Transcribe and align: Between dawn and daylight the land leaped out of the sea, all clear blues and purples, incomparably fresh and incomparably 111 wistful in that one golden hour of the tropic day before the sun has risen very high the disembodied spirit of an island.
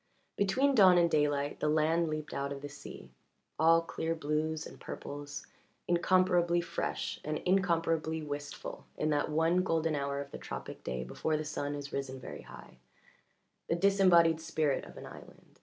Between 0.35 0.73
dawn 0.73 0.97
and 0.97 1.11
daylight 1.11 1.59
the 1.59 1.69
land 1.69 2.09
leaped 2.09 2.33
out 2.33 2.51
of 2.51 2.63
the 2.63 2.69
sea, 2.69 3.11
all 3.59 3.83
clear 3.83 4.15
blues 4.15 4.65
and 4.65 4.79
purples, 4.79 5.45
incomparably 5.87 6.59
fresh 6.59 7.19
and 7.23 7.37
incomparably 7.45 8.23
111 8.23 8.27
wistful 8.27 8.85
in 8.97 9.11
that 9.11 9.29
one 9.29 9.57
golden 9.57 9.93
hour 9.93 10.19
of 10.19 10.31
the 10.31 10.39
tropic 10.39 10.83
day 10.83 11.03
before 11.03 11.37
the 11.37 11.45
sun 11.45 11.75
has 11.75 11.93
risen 11.93 12.19
very 12.19 12.41
high 12.41 12.79
the 13.69 13.75
disembodied 13.75 14.41
spirit 14.41 14.85
of 14.85 14.97
an 14.97 15.05
island. 15.05 15.59